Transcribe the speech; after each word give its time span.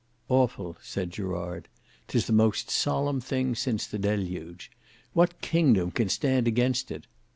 "Awful," 0.29 0.77
said 0.81 1.11
Gerard; 1.11 1.67
"'tis 2.07 2.25
the 2.25 2.33
most 2.33 2.71
solemn 2.71 3.21
thing 3.21 3.53
since 3.53 3.85
the 3.85 3.99
deluge. 3.99 4.71
What 5.13 5.41
kingdom 5.41 5.91
can 5.91 6.09
stand 6.09 6.47
against 6.47 6.89
it? 6.89 7.05